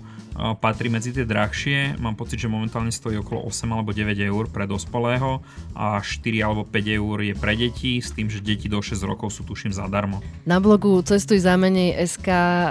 patrí 0.56 0.88
medzi 0.88 1.10
tie 1.10 1.26
drahšie. 1.26 1.98
Mám 1.98 2.14
pocit, 2.14 2.40
že 2.40 2.48
momentálne 2.48 2.94
stojí 2.94 3.18
okolo 3.18 3.44
8 3.50 3.68
alebo 3.74 3.90
9 3.90 4.16
eur 4.16 4.44
pre 4.48 4.64
dospelého 4.70 5.42
a 5.74 5.98
4 5.98 6.46
alebo 6.46 6.62
5 6.64 6.98
eur 6.98 7.16
je 7.20 7.34
pre 7.34 7.54
deti, 7.58 7.98
s 7.98 8.14
tým, 8.14 8.30
že 8.30 8.40
deti 8.40 8.70
do 8.70 8.78
6 8.78 8.96
rokov 9.02 9.34
sú 9.34 9.42
tuším 9.42 9.74
zadarmo. 9.74 10.22
Na 10.46 10.62
blogu 10.62 11.02
Cestuj 11.02 11.42
za 11.42 11.58
menej 11.58 11.98
SK 12.06 12.28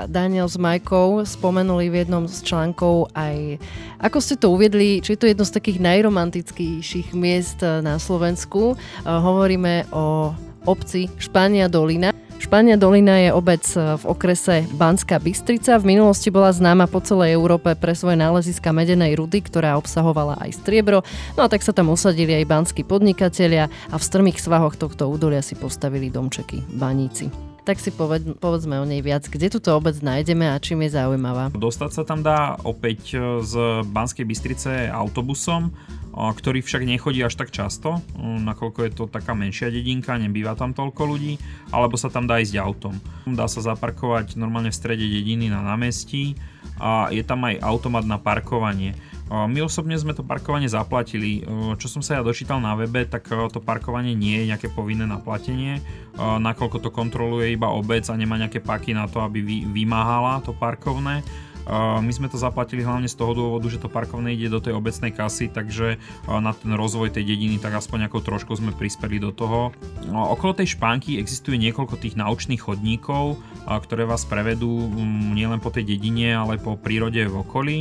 Daniel 0.07 0.47
s 0.47 0.55
Majkou 0.55 1.27
spomenuli 1.27 1.91
v 1.91 2.07
jednom 2.07 2.23
z 2.25 2.41
článkov 2.41 3.11
aj, 3.13 3.59
ako 3.99 4.17
ste 4.23 4.35
to 4.39 4.49
uviedli, 4.49 5.03
či 5.03 5.13
je 5.15 5.19
to 5.19 5.29
jedno 5.29 5.45
z 5.45 5.55
takých 5.59 5.83
najromantickejších 5.83 7.13
miest 7.13 7.59
na 7.61 7.99
Slovensku. 7.99 8.73
E, 8.73 9.15
hovoríme 9.45 9.85
o 9.93 10.33
obci 10.65 11.05
Špania 11.21 11.69
Dolina. 11.69 12.09
Špania 12.41 12.81
Dolina 12.81 13.21
je 13.21 13.29
obec 13.29 13.61
v 13.77 14.03
okrese 14.09 14.65
Banská 14.73 15.21
Bystrica. 15.21 15.77
V 15.77 15.85
minulosti 15.85 16.33
bola 16.33 16.49
známa 16.49 16.89
po 16.89 16.97
celej 16.97 17.37
Európe 17.37 17.77
pre 17.77 17.93
svoje 17.93 18.17
náleziska 18.17 18.73
medenej 18.73 19.13
rudy, 19.13 19.45
ktorá 19.45 19.77
obsahovala 19.77 20.41
aj 20.41 20.65
striebro. 20.65 21.05
No 21.37 21.45
a 21.45 21.51
tak 21.53 21.61
sa 21.61 21.77
tam 21.77 21.93
usadili 21.93 22.33
aj 22.41 22.49
banskí 22.49 22.81
podnikatelia 22.81 23.69
a 23.69 23.95
v 24.01 24.07
strmých 24.09 24.41
svahoch 24.41 24.81
tohto 24.81 25.13
údolia 25.13 25.45
si 25.45 25.53
postavili 25.53 26.09
domčeky 26.09 26.65
baníci 26.65 27.54
tak 27.65 27.81
si 27.81 27.89
poved, 27.89 28.37
povedzme 28.37 28.77
o 28.77 28.85
nej 28.85 29.01
viac. 29.01 29.25
Kde 29.25 29.49
túto 29.49 29.73
obec 29.73 29.97
nájdeme 29.99 30.45
a 30.45 30.61
čím 30.61 30.85
je 30.85 30.93
zaujímavá? 30.93 31.49
Dostať 31.51 31.91
sa 31.91 32.03
tam 32.05 32.21
dá 32.21 32.61
opäť 32.61 33.17
z 33.41 33.53
Banskej 33.89 34.23
Bystrice 34.23 34.87
autobusom 34.93 35.73
ktorý 36.15 36.63
však 36.63 36.87
nechodí 36.87 37.19
až 37.19 37.35
tak 37.35 37.51
často, 37.51 37.99
nakoľko 38.15 38.79
je 38.87 38.91
to 38.95 39.03
taká 39.11 39.35
menšia 39.35 39.67
dedinka, 39.67 40.15
nebýva 40.15 40.55
tam 40.55 40.71
toľko 40.71 41.01
ľudí, 41.11 41.35
alebo 41.75 41.99
sa 41.99 42.07
tam 42.07 42.23
dá 42.23 42.39
ísť 42.39 42.55
autom. 42.55 42.95
Dá 43.27 43.51
sa 43.51 43.59
zaparkovať 43.59 44.39
normálne 44.39 44.71
v 44.71 44.79
strede 44.79 45.03
dediny 45.03 45.51
na 45.51 45.59
námestí 45.59 46.39
a 46.79 47.11
je 47.11 47.19
tam 47.19 47.43
aj 47.43 47.59
automat 47.59 48.07
na 48.07 48.15
parkovanie. 48.15 48.95
My 49.25 49.57
osobne 49.65 49.97
sme 49.97 50.13
to 50.13 50.21
parkovanie 50.21 50.69
zaplatili. 50.69 51.41
Čo 51.81 51.89
som 51.89 52.01
sa 52.05 52.19
ja 52.19 52.21
dočítal 52.21 52.61
na 52.61 52.77
webe, 52.77 53.09
tak 53.09 53.25
to 53.25 53.57
parkovanie 53.57 54.13
nie 54.13 54.45
je 54.45 54.49
nejaké 54.53 54.69
povinné 54.69 55.09
naplatenie, 55.09 55.81
nakoľko 56.17 56.77
to 56.77 56.89
kontroluje 56.93 57.57
iba 57.57 57.73
obec 57.73 58.05
a 58.05 58.13
nemá 58.13 58.37
nejaké 58.37 58.61
paky 58.61 58.93
na 58.93 59.09
to, 59.09 59.25
aby 59.25 59.41
vymáhala 59.65 60.45
to 60.45 60.53
parkovné. 60.53 61.25
My 62.05 62.13
sme 62.13 62.29
to 62.29 62.37
zaplatili 62.37 62.85
hlavne 62.85 63.09
z 63.09 63.17
toho 63.17 63.33
dôvodu, 63.33 63.65
že 63.65 63.81
to 63.81 63.89
parkovné 63.89 64.37
ide 64.37 64.53
do 64.53 64.61
tej 64.61 64.77
obecnej 64.77 65.09
kasy, 65.09 65.49
takže 65.49 65.97
na 66.29 66.53
ten 66.53 66.77
rozvoj 66.77 67.09
tej 67.09 67.25
dediny 67.25 67.57
tak 67.57 67.73
aspoň 67.73 68.05
ako 68.05 68.21
trošku 68.21 68.53
sme 68.53 68.69
prispeli 68.69 69.17
do 69.17 69.33
toho. 69.33 69.73
Okolo 70.13 70.53
tej 70.53 70.77
špánky 70.77 71.17
existuje 71.17 71.57
niekoľko 71.57 71.97
tých 71.97 72.13
naučných 72.13 72.61
chodníkov, 72.61 73.41
ktoré 73.65 74.05
vás 74.05 74.29
prevedú 74.29 74.69
mm, 74.69 75.33
nielen 75.33 75.57
po 75.57 75.73
tej 75.73 75.89
dedine, 75.97 76.37
ale 76.37 76.61
po 76.61 76.77
prírode 76.77 77.25
v 77.25 77.41
okolí. 77.41 77.77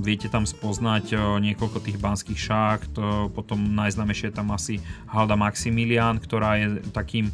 Viete 0.00 0.32
tam 0.32 0.48
spoznať 0.48 1.12
niekoľko 1.40 1.84
tých 1.84 2.00
banských 2.00 2.40
šácht, 2.40 2.92
potom 3.36 3.60
najznámejšie 3.76 4.32
je 4.32 4.36
tam 4.36 4.48
asi 4.56 4.80
Halda 5.04 5.36
Maximilian, 5.36 6.16
ktorá 6.16 6.56
je 6.56 6.80
takým 6.96 7.28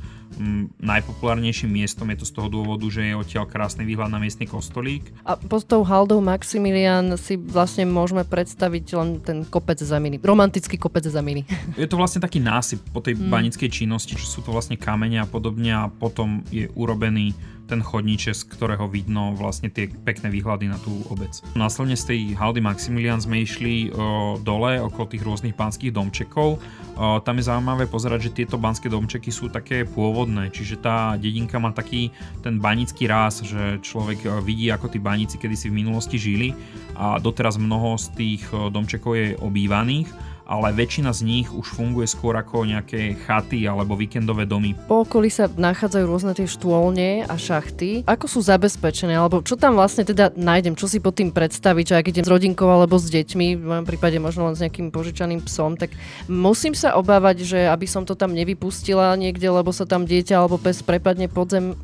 najpopulárnejším 0.79 1.73
miestom. 1.73 2.11
Je 2.13 2.21
to 2.21 2.27
z 2.29 2.33
toho 2.37 2.49
dôvodu, 2.53 2.85
že 2.93 3.01
je 3.01 3.17
odtiaľ 3.17 3.49
krásny 3.49 3.89
výhľad 3.89 4.13
na 4.13 4.21
miestny 4.21 4.45
kostolík. 4.45 5.09
A 5.25 5.35
pod 5.41 5.65
tou 5.65 5.83
haldou 5.83 6.21
Maximilian 6.21 7.17
si 7.17 7.41
vlastne 7.41 7.89
môžeme 7.89 8.23
predstaviť 8.23 8.85
len 8.95 9.09
ten 9.25 9.43
kopec 9.49 9.81
zaminy. 9.81 10.21
Romantický 10.21 10.77
kopec 10.77 11.09
zaminy. 11.09 11.49
Je 11.81 11.89
to 11.89 11.97
vlastne 11.97 12.21
taký 12.21 12.45
násyp 12.45 12.79
po 12.93 13.01
tej 13.01 13.17
mm. 13.17 13.25
banickej 13.25 13.71
činnosti, 13.73 14.15
čo 14.15 14.29
sú 14.29 14.45
to 14.45 14.53
vlastne 14.53 14.77
kamene 14.77 15.19
a 15.19 15.27
podobne 15.27 15.73
a 15.75 15.89
potom 15.89 16.45
je 16.53 16.69
urobený 16.77 17.33
ten 17.69 17.85
chodníček, 17.85 18.33
z 18.33 18.49
ktorého 18.49 18.89
vidno 18.89 19.37
vlastne 19.37 19.69
tie 19.69 19.93
pekné 19.93 20.33
výhľady 20.33 20.73
na 20.73 20.81
tú 20.81 21.05
obec. 21.13 21.45
Následne 21.53 22.01
z 22.01 22.05
tej 22.09 22.21
haldy 22.33 22.65
Maximilian 22.65 23.21
sme 23.21 23.45
išli 23.45 23.93
o, 23.93 24.41
dole 24.41 24.81
okolo 24.81 25.05
tých 25.13 25.23
rôznych 25.23 25.53
pánskych 25.53 25.93
domčekov. 25.93 26.57
O, 26.57 27.21
tam 27.21 27.37
je 27.37 27.45
zaujímavé 27.45 27.85
pozerať, 27.85 28.33
že 28.33 28.35
tieto 28.43 28.57
banské 28.57 28.89
domčeky 28.89 29.29
sú 29.29 29.53
také 29.53 29.85
pôvodné, 29.85 30.49
čiže 30.49 30.81
tá 30.81 31.21
dedinka 31.21 31.61
má 31.61 31.77
taký 31.77 32.09
ten 32.41 32.57
banický 32.57 33.05
ráz, 33.05 33.45
že 33.45 33.79
človek 33.85 34.41
vidí, 34.41 34.73
ako 34.73 34.89
tí 34.89 34.97
baníci 34.97 35.37
kedysi 35.37 35.69
v 35.69 35.85
minulosti 35.85 36.17
žili 36.17 36.57
a 36.97 37.21
doteraz 37.21 37.61
mnoho 37.61 38.01
z 38.01 38.07
tých 38.17 38.43
domčekov 38.51 39.13
je 39.13 39.37
obývaných 39.39 40.09
ale 40.49 40.73
väčšina 40.73 41.13
z 41.13 41.21
nich 41.29 41.47
už 41.53 41.77
funguje 41.77 42.09
skôr 42.09 42.33
ako 42.41 42.65
nejaké 42.65 43.21
chaty 43.29 43.69
alebo 43.69 43.93
víkendové 43.93 44.49
domy. 44.49 44.73
Po 44.89 45.05
okolí 45.05 45.29
sa 45.29 45.45
nachádzajú 45.47 46.05
rôzne 46.09 46.33
tie 46.33 46.49
štôlne 46.49 47.29
a 47.29 47.35
šachty. 47.37 48.09
Ako 48.09 48.25
sú 48.25 48.41
zabezpečené, 48.41 49.13
alebo 49.13 49.45
čo 49.45 49.61
tam 49.61 49.77
vlastne 49.77 50.09
teda 50.09 50.33
nájdem, 50.33 50.73
čo 50.73 50.89
si 50.89 51.05
pod 51.05 51.21
tým 51.21 51.29
predstaviť, 51.29 51.85
že 51.93 51.99
ak 52.01 52.09
idem 52.09 52.25
s 52.25 52.33
rodinkou 52.33 52.65
alebo 52.65 52.97
s 52.97 53.13
deťmi, 53.13 53.61
v 53.61 53.65
mojom 53.69 53.87
prípade 53.87 54.17
možno 54.17 54.49
len 54.49 54.57
s 54.57 54.65
nejakým 54.65 54.89
požičaným 54.89 55.45
psom, 55.45 55.77
tak 55.77 55.93
musím 56.27 56.73
sa 56.73 56.97
obávať, 56.97 57.45
že 57.45 57.61
aby 57.69 57.85
som 57.85 58.09
to 58.09 58.17
tam 58.17 58.33
nevypustila 58.33 59.13
niekde, 59.21 59.53
lebo 59.53 59.69
sa 59.69 59.85
tam 59.85 60.09
dieťa 60.09 60.35
alebo 60.41 60.57
pes 60.57 60.81
prepadne 60.81 61.29
pod 61.29 61.53
zem, 61.53 61.77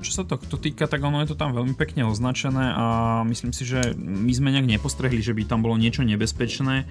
čo 0.00 0.10
sa 0.10 0.24
to, 0.24 0.40
to 0.40 0.56
týka, 0.56 0.88
tak 0.88 1.04
ono 1.04 1.20
je 1.20 1.28
to 1.28 1.36
tam 1.36 1.52
veľmi 1.52 1.76
pekne 1.76 2.08
označené 2.08 2.72
a 2.72 2.84
myslím 3.28 3.52
si, 3.52 3.68
že 3.68 3.92
my 4.00 4.32
sme 4.32 4.48
nejak 4.48 4.64
nepostrehli, 4.64 5.20
že 5.20 5.36
by 5.36 5.44
tam 5.44 5.60
bolo 5.60 5.76
niečo 5.76 6.00
nebezpečné. 6.00 6.88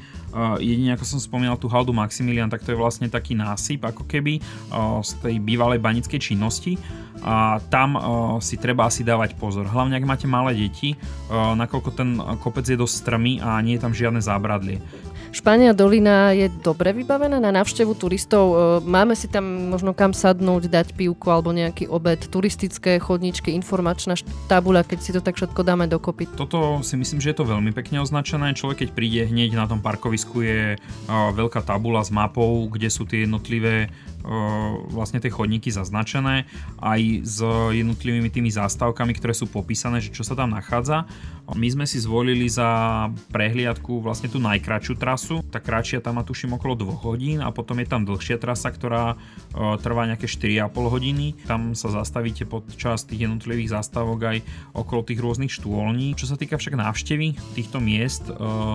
Jedine, 0.62 0.94
ako 0.94 1.06
som 1.06 1.20
spomínal 1.20 1.58
tú 1.58 1.66
haldu 1.68 1.92
Maximilian, 1.92 2.54
tak 2.54 2.62
to 2.62 2.72
je 2.74 2.78
vlastne 2.78 3.10
taký 3.10 3.34
násyp, 3.34 3.90
ako 3.90 4.06
keby 4.06 4.38
z 5.02 5.12
tej 5.26 5.42
bývalej 5.42 5.82
banickej 5.82 6.22
činnosti 6.22 6.78
a 7.26 7.58
tam 7.74 7.98
si 8.46 8.62
treba 8.62 8.86
asi 8.86 9.02
dávať 9.02 9.42
pozor. 9.42 9.66
Hlavne, 9.66 9.98
ak 9.98 10.06
máte 10.06 10.30
malé 10.30 10.54
deti, 10.54 10.94
nakoľko 11.34 11.90
ten 11.98 12.22
kopec 12.38 12.70
je 12.70 12.78
dosť 12.78 12.94
strmý 12.94 13.42
a 13.42 13.58
nie 13.66 13.76
je 13.76 13.82
tam 13.82 13.98
žiadne 13.98 14.22
zábradlie. 14.22 14.78
Špania 15.32 15.76
dolina 15.76 16.32
je 16.32 16.48
dobre 16.50 16.96
vybavená 16.96 17.38
na 17.38 17.52
návštevu 17.52 17.94
turistov. 18.00 18.46
E, 18.52 18.56
máme 18.88 19.14
si 19.14 19.28
tam 19.28 19.72
možno 19.72 19.92
kam 19.92 20.16
sadnúť, 20.16 20.72
dať 20.72 20.88
pivku 20.96 21.28
alebo 21.28 21.52
nejaký 21.52 21.92
obed, 21.92 22.20
turistické 22.32 22.98
chodničky, 22.98 23.52
informačná 23.52 24.16
tabuľa, 24.48 24.88
keď 24.88 25.00
si 25.04 25.12
to 25.12 25.20
tak 25.20 25.36
všetko 25.36 25.62
dáme 25.68 25.86
dokopy. 25.86 26.28
Toto 26.40 26.80
si 26.82 26.96
myslím, 26.96 27.20
že 27.20 27.36
je 27.36 27.38
to 27.44 27.50
veľmi 27.50 27.76
pekne 27.76 28.00
označené. 28.00 28.56
Človek, 28.56 28.88
keď 28.88 28.90
príde 28.96 29.22
hneď 29.28 29.60
na 29.60 29.68
tom 29.68 29.84
parkovisku, 29.84 30.44
je 30.44 30.62
e, 30.74 30.78
veľká 31.12 31.64
tabula 31.64 32.00
s 32.04 32.10
mapou, 32.10 32.68
kde 32.72 32.88
sú 32.88 33.04
tie 33.04 33.28
jednotlivé 33.28 33.92
vlastne 34.92 35.24
tie 35.24 35.32
chodníky 35.32 35.72
zaznačené 35.72 36.50
aj 36.82 37.02
s 37.24 37.40
jednotlivými 37.72 38.28
tými 38.28 38.52
zástavkami, 38.52 39.16
ktoré 39.16 39.32
sú 39.32 39.48
popísané, 39.48 40.04
že 40.04 40.12
čo 40.12 40.26
sa 40.26 40.36
tam 40.36 40.52
nachádza. 40.52 41.08
My 41.56 41.68
sme 41.72 41.88
si 41.88 41.96
zvolili 42.04 42.44
za 42.52 43.08
prehliadku 43.32 44.04
vlastne 44.04 44.28
tú 44.28 44.36
najkračšiu 44.44 44.94
trasu. 45.00 45.40
Tá 45.48 45.64
kratšia 45.64 46.04
tam 46.04 46.20
má 46.20 46.28
tuším 46.28 46.60
okolo 46.60 46.76
2 46.76 47.08
hodín 47.08 47.40
a 47.40 47.56
potom 47.56 47.80
je 47.80 47.88
tam 47.88 48.04
dlhšia 48.04 48.36
trasa, 48.36 48.68
ktorá 48.68 49.16
trvá 49.80 50.12
nejaké 50.12 50.28
4,5 50.28 50.76
hodiny. 50.76 51.40
Tam 51.48 51.72
sa 51.72 51.88
zastavíte 51.88 52.44
počas 52.44 53.08
tých 53.08 53.32
jednotlivých 53.32 53.80
zástavok 53.80 54.20
aj 54.28 54.38
okolo 54.76 55.08
tých 55.08 55.24
rôznych 55.24 55.54
štôlní. 55.56 56.20
Čo 56.20 56.28
sa 56.28 56.36
týka 56.36 56.60
však 56.60 56.76
návštevy 56.76 57.40
týchto 57.56 57.80
miest, 57.80 58.28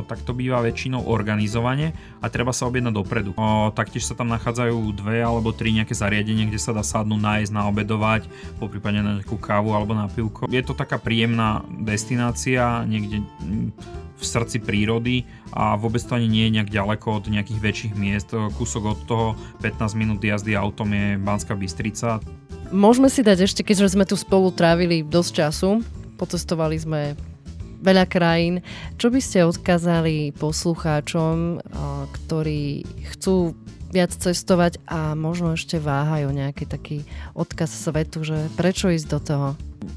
tak 0.09 0.25
to 0.25 0.33
býva 0.33 0.65
väčšinou 0.65 1.05
organizovane 1.13 1.93
a 2.25 2.27
treba 2.33 2.57
sa 2.57 2.73
objednať 2.73 2.95
dopredu. 2.97 3.37
Taktiež 3.77 4.09
sa 4.09 4.17
tam 4.17 4.33
nachádzajú 4.33 4.97
dve 4.97 5.21
alebo 5.33 5.57
tri 5.57 5.73
nejaké 5.73 5.97
zariadenie, 5.97 6.49
kde 6.49 6.61
sa 6.61 6.77
dá 6.77 6.85
sadnúť, 6.85 7.21
nájsť, 7.21 7.53
naobedovať, 7.53 8.23
po 8.61 8.69
prípade 8.69 9.01
na 9.01 9.21
nejakú 9.21 9.41
kávu 9.41 9.73
alebo 9.73 9.97
na 9.97 10.07
pivko. 10.07 10.49
Je 10.53 10.61
to 10.61 10.77
taká 10.77 11.01
príjemná 11.01 11.65
destinácia, 11.81 12.85
niekde 12.85 13.25
mm, 13.25 13.73
v 14.23 14.25
srdci 14.25 14.63
prírody 14.63 15.27
a 15.51 15.75
vôbec 15.75 15.99
to 15.99 16.15
ani 16.15 16.31
nie 16.31 16.45
je 16.47 16.55
nejak 16.61 16.71
ďaleko 16.71 17.19
od 17.19 17.25
nejakých 17.27 17.61
väčších 17.61 17.95
miest. 17.99 18.31
Kúsok 18.31 18.83
od 18.95 19.01
toho 19.11 19.27
15 19.61 19.99
minút 19.99 20.23
jazdy 20.23 20.55
autom 20.55 20.95
je 20.95 21.19
Banská 21.19 21.59
Bystrica. 21.59 22.23
Môžeme 22.71 23.11
si 23.11 23.21
dať 23.27 23.45
ešte, 23.45 23.61
keďže 23.67 23.99
sme 23.99 24.07
tu 24.07 24.15
spolu 24.15 24.55
trávili 24.55 25.05
dosť 25.05 25.31
času, 25.45 25.71
potestovali 26.17 26.79
sme 26.79 27.19
veľa 27.83 28.07
krajín. 28.07 28.63
Čo 28.97 29.11
by 29.11 29.21
ste 29.21 29.45
odkázali 29.45 30.33
poslucháčom, 30.39 31.61
ktorí 32.23 32.87
chcú 33.13 33.59
viac 33.93 34.11
cestovať 34.17 34.81
a 34.89 35.13
možno 35.13 35.53
ešte 35.53 35.77
váhajú 35.77 36.33
nejaký 36.33 36.65
taký 36.65 37.05
odkaz 37.37 37.69
svetu, 37.69 38.25
že 38.25 38.49
prečo 38.57 38.89
ísť 38.89 39.07
do 39.13 39.21
toho? 39.21 39.49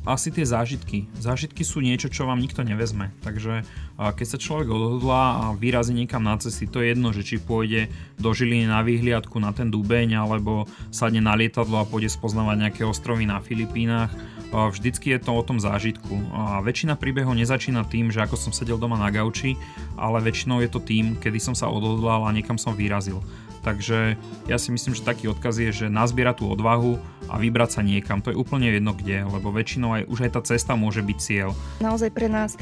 Asi 0.02 0.34
tie 0.34 0.42
zážitky. 0.42 1.06
Zážitky 1.22 1.62
sú 1.62 1.78
niečo, 1.78 2.10
čo 2.10 2.26
vám 2.26 2.42
nikto 2.42 2.66
nevezme. 2.66 3.14
Takže 3.22 3.62
keď 3.96 4.26
sa 4.26 4.42
človek 4.42 4.66
odhodlá 4.66 5.24
a 5.38 5.44
vyrazí 5.54 5.94
niekam 5.94 6.26
na 6.26 6.42
cesty, 6.42 6.66
to 6.66 6.82
je 6.82 6.92
jedno, 6.92 7.14
že 7.14 7.22
či 7.22 7.38
pôjde 7.38 7.94
do 8.18 8.34
Žiliny 8.34 8.66
na 8.66 8.82
výhliadku 8.82 9.38
na 9.38 9.54
ten 9.54 9.70
Dubeň, 9.70 10.18
alebo 10.18 10.66
sadne 10.90 11.22
na 11.22 11.38
lietadlo 11.38 11.78
a 11.78 11.86
pôjde 11.86 12.10
spoznávať 12.10 12.58
nejaké 12.66 12.82
ostrovy 12.82 13.30
na 13.30 13.38
Filipínach. 13.38 14.10
Vždycky 14.50 15.14
je 15.14 15.22
to 15.22 15.38
o 15.38 15.46
tom 15.46 15.62
zážitku. 15.62 16.18
A 16.34 16.66
väčšina 16.66 16.98
príbehov 16.98 17.38
nezačína 17.38 17.86
tým, 17.86 18.10
že 18.10 18.26
ako 18.26 18.42
som 18.42 18.52
sedel 18.58 18.82
doma 18.82 18.98
na 18.98 19.14
gauči, 19.14 19.54
ale 20.02 20.18
väčšinou 20.18 20.66
je 20.66 20.70
to 20.74 20.82
tým, 20.82 21.14
kedy 21.22 21.38
som 21.38 21.54
sa 21.54 21.70
odhodlal 21.70 22.26
a 22.26 22.34
niekam 22.34 22.58
som 22.58 22.74
vyrazil. 22.74 23.22
Takže 23.66 24.14
ja 24.46 24.58
si 24.62 24.70
myslím, 24.70 24.94
že 24.94 25.02
taký 25.02 25.34
odkaz 25.34 25.58
je, 25.58 25.74
že 25.74 25.86
nazbiera 25.90 26.38
tú 26.38 26.46
odvahu 26.46 27.02
a 27.26 27.42
vybrať 27.42 27.70
sa 27.76 27.82
niekam. 27.82 28.22
To 28.22 28.30
je 28.30 28.38
úplne 28.38 28.70
jedno 28.70 28.94
kde, 28.94 29.26
lebo 29.26 29.50
väčšinou 29.50 29.98
aj, 29.98 30.04
už 30.06 30.30
aj 30.30 30.32
tá 30.38 30.42
cesta 30.46 30.78
môže 30.78 31.02
byť 31.02 31.18
cieľ. 31.18 31.50
Naozaj 31.82 32.14
pre 32.14 32.30
nás 32.30 32.54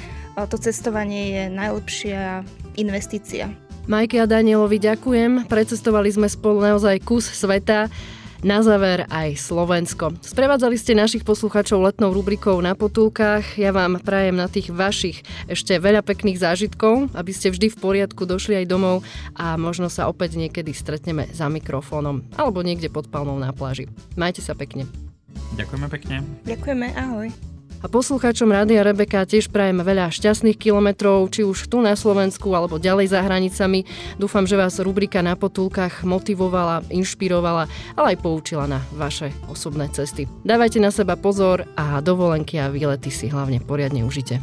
to 0.48 0.56
cestovanie 0.56 1.36
je 1.36 1.44
najlepšia 1.52 2.48
investícia. 2.80 3.52
Majke 3.84 4.16
a 4.16 4.24
Danielovi 4.24 4.80
ďakujem. 4.80 5.52
Precestovali 5.52 6.08
sme 6.08 6.32
spolu 6.32 6.64
naozaj 6.64 7.04
kus 7.04 7.28
sveta. 7.28 7.92
Na 8.44 8.60
záver 8.60 9.08
aj 9.08 9.40
Slovensko. 9.40 10.20
Sprevádzali 10.20 10.76
ste 10.76 11.00
našich 11.00 11.24
poslucháčov 11.24 11.80
letnou 11.80 12.12
rubrikou 12.12 12.60
na 12.60 12.76
potulkách. 12.76 13.56
Ja 13.56 13.72
vám 13.72 14.04
prajem 14.04 14.36
na 14.36 14.52
tých 14.52 14.68
vašich 14.68 15.24
ešte 15.48 15.80
veľa 15.80 16.04
pekných 16.04 16.44
zážitkov, 16.44 17.16
aby 17.16 17.32
ste 17.32 17.56
vždy 17.56 17.72
v 17.72 17.80
poriadku 17.80 18.28
došli 18.28 18.60
aj 18.60 18.68
domov 18.68 19.08
a 19.40 19.56
možno 19.56 19.88
sa 19.88 20.12
opäť 20.12 20.36
niekedy 20.36 20.76
stretneme 20.76 21.32
za 21.32 21.48
mikrofónom 21.48 22.28
alebo 22.36 22.60
niekde 22.60 22.92
pod 22.92 23.08
palmou 23.08 23.40
na 23.40 23.56
pláži. 23.56 23.88
Majte 24.20 24.44
sa 24.44 24.52
pekne. 24.60 24.92
Ďakujeme 25.56 25.88
pekne. 25.88 26.16
Ďakujeme, 26.44 26.88
ahoj. 27.00 27.53
A 27.84 27.92
poslucháčom 27.92 28.48
Rádia 28.48 28.80
Rebeka 28.80 29.28
tiež 29.28 29.52
prajeme 29.52 29.84
veľa 29.84 30.08
šťastných 30.08 30.56
kilometrov, 30.56 31.28
či 31.28 31.44
už 31.44 31.68
tu 31.68 31.84
na 31.84 32.00
Slovensku 32.00 32.56
alebo 32.56 32.80
ďalej 32.80 33.12
za 33.12 33.20
hranicami. 33.20 33.84
Dúfam, 34.16 34.48
že 34.48 34.56
vás 34.56 34.80
rubrika 34.80 35.20
na 35.20 35.36
potulkách 35.36 36.08
motivovala, 36.08 36.88
inšpirovala, 36.88 37.68
ale 38.00 38.16
aj 38.16 38.24
poučila 38.24 38.72
na 38.72 38.80
vaše 38.96 39.36
osobné 39.52 39.92
cesty. 39.92 40.32
Dávajte 40.48 40.80
na 40.80 40.96
seba 40.96 41.20
pozor 41.20 41.68
a 41.76 42.00
dovolenky 42.00 42.56
a 42.56 42.72
výlety 42.72 43.12
si 43.12 43.28
hlavne 43.28 43.60
poriadne 43.60 44.08
užite. 44.08 44.40